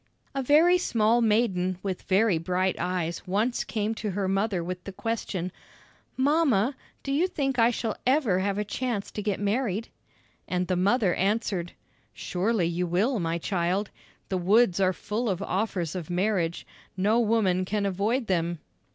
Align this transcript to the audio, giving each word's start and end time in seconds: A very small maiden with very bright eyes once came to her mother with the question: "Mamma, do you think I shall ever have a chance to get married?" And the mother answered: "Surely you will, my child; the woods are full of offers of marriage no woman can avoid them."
A 0.33 0.41
very 0.41 0.79
small 0.79 1.21
maiden 1.21 1.77
with 1.83 2.01
very 2.01 2.39
bright 2.39 2.75
eyes 2.79 3.27
once 3.27 3.63
came 3.63 3.93
to 3.93 4.09
her 4.09 4.27
mother 4.27 4.63
with 4.63 4.83
the 4.83 4.91
question: 4.91 5.51
"Mamma, 6.17 6.75
do 7.03 7.11
you 7.11 7.27
think 7.27 7.59
I 7.59 7.69
shall 7.69 7.95
ever 8.07 8.39
have 8.39 8.57
a 8.57 8.65
chance 8.65 9.11
to 9.11 9.21
get 9.21 9.39
married?" 9.39 9.89
And 10.47 10.65
the 10.67 10.75
mother 10.75 11.13
answered: 11.13 11.73
"Surely 12.13 12.65
you 12.65 12.87
will, 12.87 13.19
my 13.19 13.37
child; 13.37 13.91
the 14.29 14.39
woods 14.39 14.79
are 14.79 14.91
full 14.91 15.29
of 15.29 15.39
offers 15.43 15.93
of 15.93 16.09
marriage 16.09 16.65
no 16.97 17.19
woman 17.19 17.63
can 17.63 17.85
avoid 17.85 18.25
them." 18.25 18.57